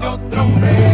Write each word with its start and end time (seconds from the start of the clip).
de 0.00 0.06
otro 0.06 0.42
hombre. 0.42 0.87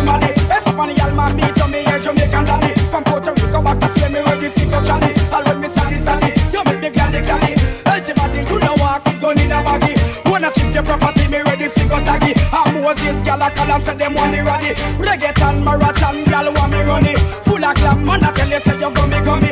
Somebody. 0.00 0.32
Espanyol 0.56 1.12
man, 1.14 1.36
me 1.36 1.46
to 1.52 1.66
me, 1.68 1.82
yeah, 1.82 1.98
Jamaican 1.98 2.44
daddy. 2.44 2.72
From 2.90 3.04
Puerto 3.04 3.32
Rico 3.32 3.62
back 3.62 3.78
to 3.80 3.88
Spain, 3.88 4.12
me 4.12 4.20
ready 4.20 4.48
fi 4.48 4.64
go 4.64 4.82
Charlie. 4.82 5.12
All 5.32 5.44
when 5.44 5.60
me 5.60 5.68
sally 5.68 5.98
sally, 5.98 6.32
you 6.52 6.62
make 6.64 6.80
me 6.80 6.90
gladly 6.90 7.20
gladly. 7.20 7.54
Ultimately, 7.84 8.42
you 8.50 8.58
know 8.64 8.74
what, 8.80 9.04
keep 9.04 9.20
gun 9.20 9.38
in 9.40 9.52
a 9.52 9.58
baggy. 9.62 9.92
Wanna 10.28 10.50
shift 10.52 10.74
your 10.74 10.84
property, 10.84 11.28
me 11.28 11.40
ready 11.42 11.68
fi 11.68 11.84
go 11.88 11.98
taggy. 12.00 12.32
And 12.50 12.82
Moses, 12.82 13.22
gal 13.22 13.42
a 13.42 13.50
call 13.50 13.70
and 13.70 13.82
say 13.82 13.96
them 13.96 14.14
want 14.14 14.32
me 14.32 14.40
ready. 14.40 14.72
Reggaeton, 15.04 15.62
marathon, 15.64 16.24
gal 16.24 16.52
want 16.54 16.72
me 16.72 16.80
runny. 16.80 17.14
Full 17.44 17.64
of 17.64 17.74
glam, 17.74 18.04
man, 18.04 18.24
I 18.24 18.32
tell 18.32 18.48
you 18.48 18.60
say 18.60 18.78
you 18.80 18.90
gummy 18.90 19.20
gummy. 19.20 19.49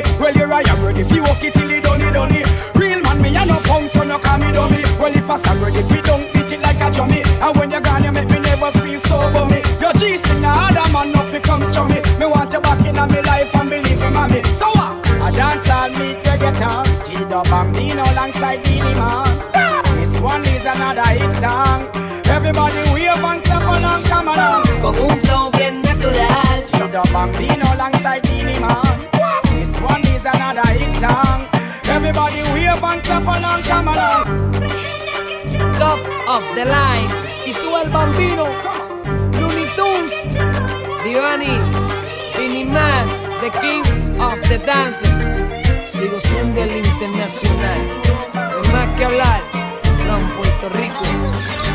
Bambino 17.47 18.03
alongside 18.03 18.63
Beenie 18.63 18.95
Man. 18.95 19.25
This 19.95 20.19
one 20.19 20.41
is 20.41 20.65
another 20.65 21.07
hit 21.13 21.33
song. 21.35 21.87
Everybody 22.25 22.77
wave 22.91 23.23
and 23.23 23.43
clap 23.43 23.63
along, 23.63 24.03
come 24.03 24.27
along. 24.27 24.63
Con 24.81 24.95
un 24.97 25.19
flow 25.21 25.51
bien 25.51 25.81
natural. 25.81 26.65
G-Dub 26.73 27.11
Bambino 27.13 27.65
alongside 27.73 28.23
Beenie 28.23 28.59
Man. 28.59 29.07
This 29.51 29.79
one 29.81 30.01
is 30.07 30.25
another 30.25 30.67
hit 30.73 30.93
song. 30.95 31.47
Everybody 31.85 32.41
wave 32.53 32.83
and 32.83 33.03
clap 33.03 33.23
along, 33.23 33.61
come 33.63 33.87
along. 33.87 34.25
Top 35.77 35.99
of 36.27 36.43
the 36.55 36.65
line. 36.65 37.09
Y 37.45 37.53
tú 37.53 37.77
el 37.77 37.89
bambino. 37.89 38.47
Luny 39.39 39.65
Tunes. 39.75 40.13
Deevani. 41.03 41.55
Beenie 42.35 42.65
Man. 42.65 43.07
The 43.39 43.49
King 43.61 43.85
of 44.19 44.39
the 44.49 44.57
Dancing. 44.65 45.58
Sigo 45.99 46.17
siendo 46.17 46.63
el 46.63 46.77
internacional. 46.77 48.01
No 48.63 48.71
más 48.71 48.87
que 48.95 49.03
hablar. 49.03 49.41
From 50.01 50.29
Puerto 50.37 50.69
Rico. 50.69 51.68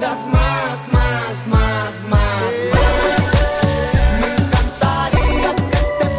Pidas 0.00 0.26
más, 0.28 0.88
más, 0.92 1.46
más, 1.46 1.96
más, 1.98 2.04
más. 2.08 2.54
Me 4.20 4.28
encantaría 4.32 5.54
que 5.56 5.62
te 5.98 6.10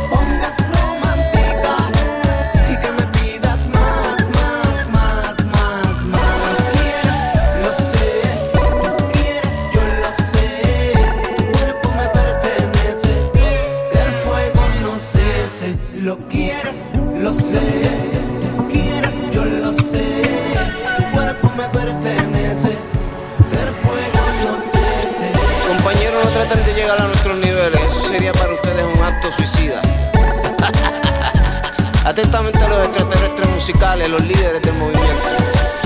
suicida. 29.51 29.81
Atentamente 32.05 32.59
los 32.67 32.87
extraterrestres 32.87 33.49
musicales, 33.49 34.09
los 34.09 34.23
líderes 34.23 34.61
del 34.61 34.73
movimiento. 34.73 35.23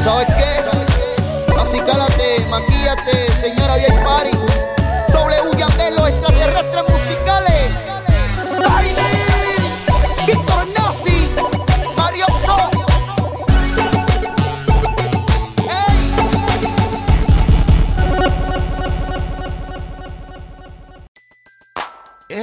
¿Sabes 0.02 0.28
qué? 0.28 0.62
Así 1.60 1.80
cálate, 1.80 2.46
maquíllate, 2.50 3.32
señora 3.34 3.76
VIP 3.78 4.04
Party. 4.04 4.32
W 5.14 5.58
Yandel, 5.58 5.96
los 5.96 6.10
extraterrestres 6.10 6.84
musicales. 6.90 7.72
Tiny, 8.52 9.15